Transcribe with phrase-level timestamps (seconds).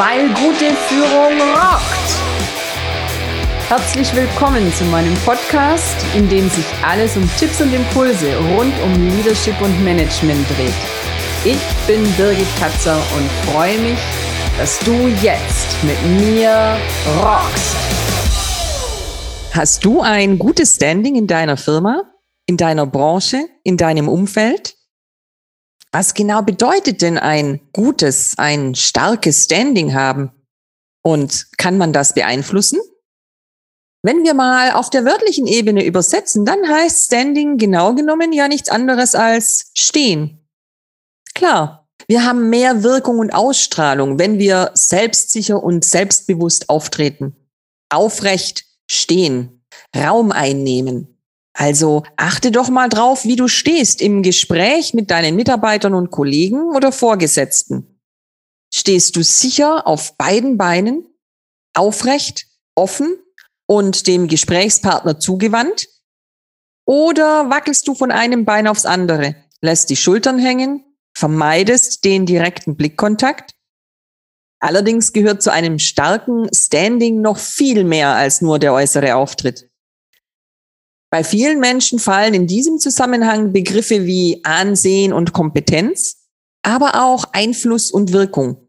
[0.00, 2.10] weil gute Führung rockt.
[3.68, 8.94] Herzlich willkommen zu meinem Podcast, in dem sich alles um Tipps und Impulse rund um
[9.10, 10.72] Leadership und Management dreht.
[11.44, 13.98] Ich bin Birgit Katzer und freue mich,
[14.56, 14.92] dass du
[15.22, 16.78] jetzt mit mir
[17.18, 17.76] rockst.
[19.52, 22.04] Hast du ein gutes Standing in deiner Firma,
[22.46, 24.79] in deiner Branche, in deinem Umfeld?
[25.92, 30.30] Was genau bedeutet denn ein gutes, ein starkes Standing haben?
[31.02, 32.78] Und kann man das beeinflussen?
[34.02, 38.70] Wenn wir mal auf der wörtlichen Ebene übersetzen, dann heißt Standing genau genommen ja nichts
[38.70, 40.46] anderes als stehen.
[41.34, 47.36] Klar, wir haben mehr Wirkung und Ausstrahlung, wenn wir selbstsicher und selbstbewusst auftreten,
[47.90, 49.64] aufrecht stehen,
[49.94, 51.09] Raum einnehmen,
[51.52, 56.74] also achte doch mal drauf, wie du stehst im Gespräch mit deinen Mitarbeitern und Kollegen
[56.74, 58.00] oder Vorgesetzten.
[58.72, 61.06] Stehst du sicher auf beiden Beinen,
[61.74, 63.18] aufrecht, offen
[63.66, 65.88] und dem Gesprächspartner zugewandt?
[66.86, 70.84] Oder wackelst du von einem Bein aufs andere, lässt die Schultern hängen,
[71.14, 73.54] vermeidest den direkten Blickkontakt?
[74.60, 79.69] Allerdings gehört zu einem starken Standing noch viel mehr als nur der äußere Auftritt.
[81.10, 86.28] Bei vielen Menschen fallen in diesem Zusammenhang Begriffe wie Ansehen und Kompetenz,
[86.62, 88.68] aber auch Einfluss und Wirkung.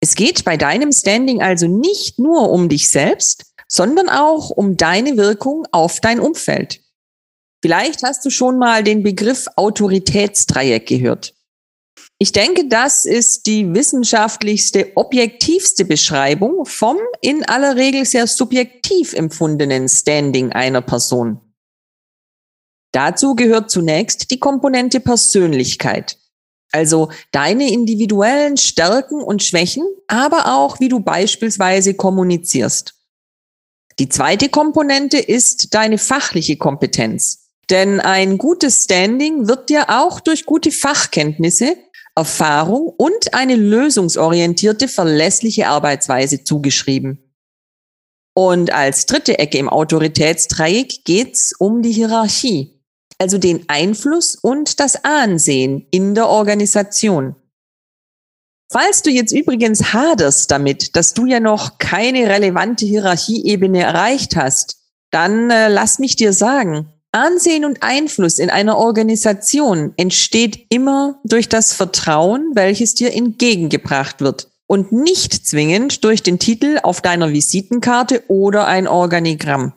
[0.00, 5.16] Es geht bei deinem Standing also nicht nur um dich selbst, sondern auch um deine
[5.16, 6.80] Wirkung auf dein Umfeld.
[7.62, 11.32] Vielleicht hast du schon mal den Begriff Autoritätsdreieck gehört.
[12.18, 19.88] Ich denke, das ist die wissenschaftlichste, objektivste Beschreibung vom in aller Regel sehr subjektiv empfundenen
[19.88, 21.40] Standing einer Person.
[22.92, 26.18] Dazu gehört zunächst die Komponente Persönlichkeit.
[26.72, 32.94] Also deine individuellen Stärken und Schwächen, aber auch wie du beispielsweise kommunizierst.
[33.98, 37.50] Die zweite Komponente ist deine fachliche Kompetenz.
[37.70, 41.76] Denn ein gutes Standing wird dir auch durch gute Fachkenntnisse,
[42.14, 47.34] Erfahrung und eine lösungsorientierte, verlässliche Arbeitsweise zugeschrieben.
[48.34, 52.81] Und als dritte Ecke im Autoritätsdreieck geht's um die Hierarchie
[53.22, 57.36] also den Einfluss und das Ansehen in der Organisation.
[58.70, 64.78] Falls du jetzt übrigens haderst damit, dass du ja noch keine relevante Hierarchieebene erreicht hast,
[65.10, 71.48] dann äh, lass mich dir sagen, Ansehen und Einfluss in einer Organisation entsteht immer durch
[71.48, 78.24] das Vertrauen, welches dir entgegengebracht wird und nicht zwingend durch den Titel auf deiner Visitenkarte
[78.28, 79.74] oder ein Organigramm.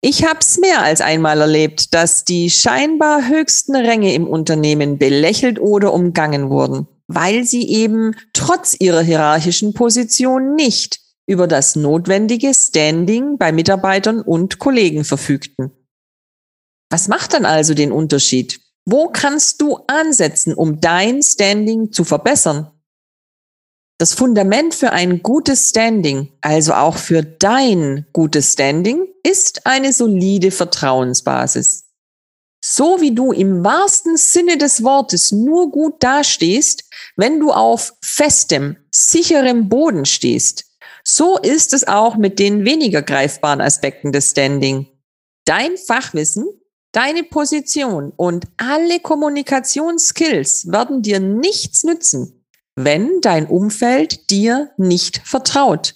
[0.00, 5.60] Ich habe es mehr als einmal erlebt, dass die scheinbar höchsten Ränge im Unternehmen belächelt
[5.60, 13.38] oder umgangen wurden, weil sie eben trotz ihrer hierarchischen Position nicht über das notwendige Standing
[13.38, 15.72] bei Mitarbeitern und Kollegen verfügten.
[16.90, 18.60] Was macht dann also den Unterschied?
[18.86, 22.70] Wo kannst du ansetzen, um dein Standing zu verbessern?
[24.00, 30.52] Das Fundament für ein gutes Standing, also auch für dein gutes Standing, ist eine solide
[30.52, 31.84] Vertrauensbasis.
[32.64, 36.84] So wie du im wahrsten Sinne des Wortes nur gut dastehst,
[37.16, 40.66] wenn du auf festem, sicherem Boden stehst,
[41.02, 44.86] so ist es auch mit den weniger greifbaren Aspekten des Standing.
[45.44, 46.46] Dein Fachwissen,
[46.92, 52.37] deine Position und alle Kommunikationsskills werden dir nichts nützen,
[52.84, 55.94] wenn dein Umfeld dir nicht vertraut.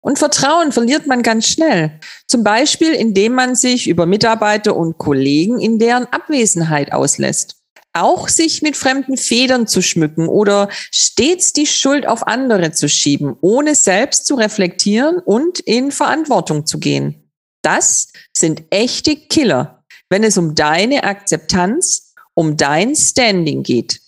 [0.00, 2.00] Und Vertrauen verliert man ganz schnell.
[2.26, 7.56] Zum Beispiel, indem man sich über Mitarbeiter und Kollegen in deren Abwesenheit auslässt.
[7.92, 13.36] Auch sich mit fremden Federn zu schmücken oder stets die Schuld auf andere zu schieben,
[13.40, 17.30] ohne selbst zu reflektieren und in Verantwortung zu gehen.
[17.62, 24.00] Das sind echte Killer, wenn es um deine Akzeptanz, um dein Standing geht.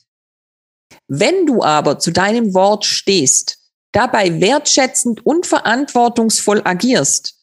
[1.09, 3.59] Wenn du aber zu deinem Wort stehst,
[3.93, 7.35] dabei wertschätzend und verantwortungsvoll agierst,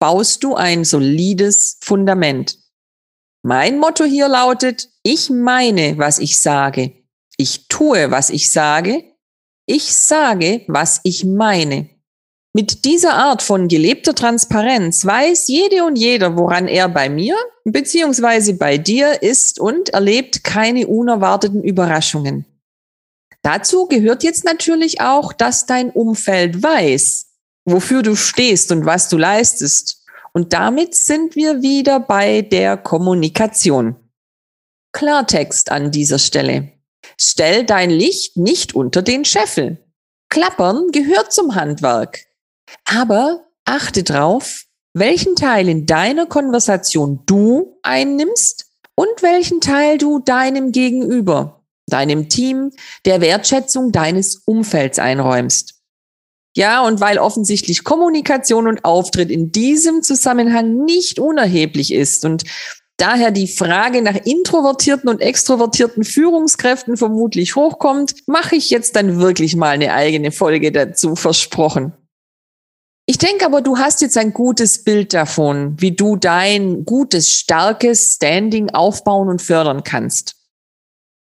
[0.00, 2.58] baust du ein solides Fundament.
[3.42, 6.92] Mein Motto hier lautet, ich meine, was ich sage.
[7.36, 9.04] Ich tue, was ich sage.
[9.66, 11.88] Ich sage, was ich meine.
[12.52, 18.54] Mit dieser Art von gelebter Transparenz weiß jede und jeder, woran er bei mir bzw.
[18.54, 22.44] bei dir ist und erlebt keine unerwarteten Überraschungen.
[23.42, 27.26] Dazu gehört jetzt natürlich auch, dass dein Umfeld weiß,
[27.64, 30.04] wofür du stehst und was du leistest.
[30.32, 33.96] Und damit sind wir wieder bei der Kommunikation.
[34.92, 36.72] Klartext an dieser Stelle.
[37.18, 39.78] Stell dein Licht nicht unter den Scheffel.
[40.28, 42.26] Klappern gehört zum Handwerk.
[42.84, 50.72] Aber achte drauf, welchen Teil in deiner Konversation du einnimmst und welchen Teil du deinem
[50.72, 52.70] Gegenüber, deinem Team,
[53.04, 55.74] der Wertschätzung deines Umfelds einräumst.
[56.56, 62.42] Ja, und weil offensichtlich Kommunikation und Auftritt in diesem Zusammenhang nicht unerheblich ist und
[62.96, 69.56] daher die Frage nach introvertierten und extrovertierten Führungskräften vermutlich hochkommt, mache ich jetzt dann wirklich
[69.56, 71.92] mal eine eigene Folge dazu versprochen.
[73.06, 78.14] Ich denke aber, du hast jetzt ein gutes Bild davon, wie du dein gutes, starkes
[78.14, 80.36] Standing aufbauen und fördern kannst.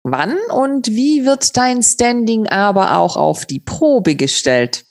[0.07, 4.85] Wann und wie wird dein Standing aber auch auf die Probe gestellt?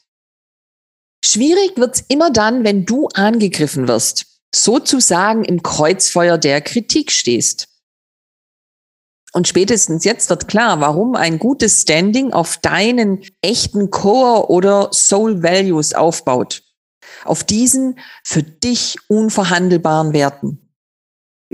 [1.24, 7.68] Schwierig wird's immer dann, wenn du angegriffen wirst, sozusagen im Kreuzfeuer der Kritik stehst.
[9.32, 15.44] Und spätestens jetzt wird klar, warum ein gutes Standing auf deinen echten Core oder Soul
[15.44, 16.64] Values aufbaut
[17.24, 20.63] auf diesen für dich unverhandelbaren Werten.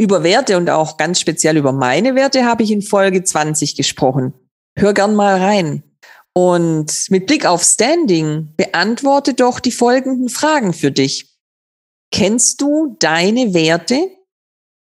[0.01, 4.33] Über Werte und auch ganz speziell über meine Werte habe ich in Folge 20 gesprochen.
[4.75, 5.83] Hör gern mal rein.
[6.33, 11.37] Und mit Blick auf Standing beantworte doch die folgenden Fragen für dich.
[12.11, 14.11] Kennst du deine Werte?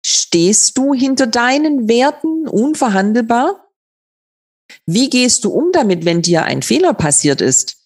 [0.04, 3.72] Stehst du hinter deinen Werten unverhandelbar?
[4.84, 7.78] Wie gehst du um damit, wenn dir ein Fehler passiert ist?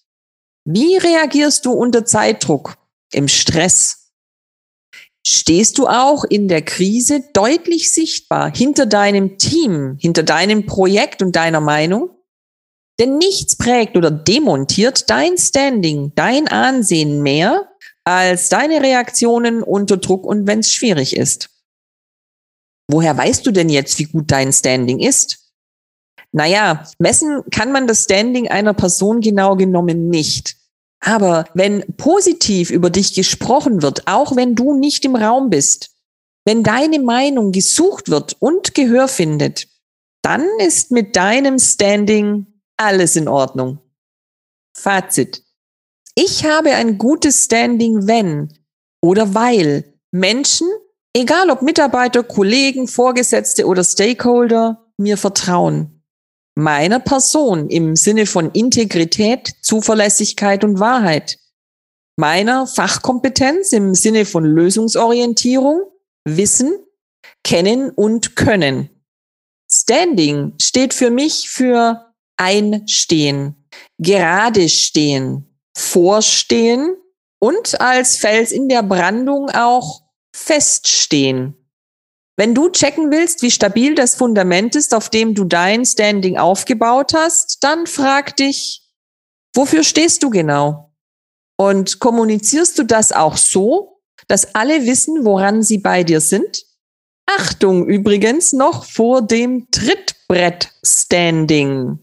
[0.65, 2.77] Wie reagierst du unter Zeitdruck?
[3.13, 4.00] im Stress,
[5.31, 11.37] stehst du auch in der Krise deutlich sichtbar hinter deinem Team, hinter deinem Projekt und
[11.37, 12.11] deiner Meinung?
[12.99, 17.69] Denn nichts prägt oder demontiert dein Standing, dein Ansehen mehr
[18.05, 21.49] als deine Reaktionen unter Druck und wenn es schwierig ist.
[22.91, 25.53] Woher weißt du denn jetzt, wie gut dein Standing ist?
[26.33, 30.57] Naja, messen kann man das Standing einer Person genau genommen nicht.
[31.01, 35.91] Aber wenn positiv über dich gesprochen wird, auch wenn du nicht im Raum bist,
[36.45, 39.69] wenn deine Meinung gesucht wird und Gehör findet,
[40.23, 43.79] dann ist mit deinem Standing alles in Ordnung.
[44.77, 45.43] Fazit.
[46.15, 48.53] Ich habe ein gutes Standing, wenn
[49.03, 50.69] oder weil Menschen,
[51.15, 56.00] egal ob Mitarbeiter, Kollegen, Vorgesetzte oder Stakeholder, mir vertrauen
[56.55, 61.39] meiner Person im Sinne von Integrität, Zuverlässigkeit und Wahrheit,
[62.17, 65.83] meiner Fachkompetenz im Sinne von Lösungsorientierung,
[66.25, 66.79] Wissen,
[67.45, 68.91] Kennen und Können.
[69.71, 73.67] Standing steht für mich für Einstehen,
[73.99, 76.97] gerade stehen, vorstehen
[77.39, 80.03] und als Fels in der Brandung auch
[80.35, 81.60] feststehen.
[82.41, 87.13] Wenn du checken willst, wie stabil das Fundament ist, auf dem du dein Standing aufgebaut
[87.13, 88.81] hast, dann frag dich,
[89.55, 90.91] wofür stehst du genau?
[91.59, 96.65] Und kommunizierst du das auch so, dass alle wissen, woran sie bei dir sind?
[97.27, 101.99] Achtung übrigens noch vor dem Trittbrett-Standing.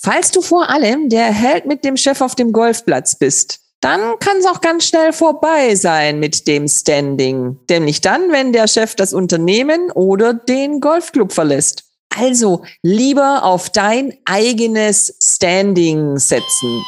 [0.00, 4.38] Falls du vor allem der Held mit dem Chef auf dem Golfplatz bist, dann kann
[4.38, 7.58] es auch ganz schnell vorbei sein mit dem Standing.
[7.68, 11.84] Nämlich dann, wenn der Chef das Unternehmen oder den Golfclub verlässt.
[12.18, 16.82] Also lieber auf dein eigenes Standing setzen.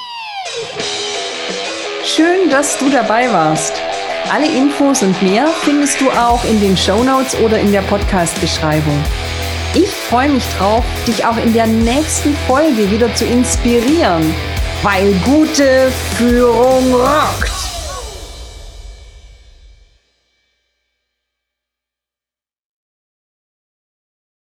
[2.05, 3.75] Schön, dass du dabei warst.
[4.33, 9.05] Alle Infos und mehr findest du auch in den Show Notes oder in der Podcast-Beschreibung.
[9.75, 14.35] Ich freue mich drauf, dich auch in der nächsten Folge wieder zu inspirieren
[14.83, 17.58] weil gute Führung rockt.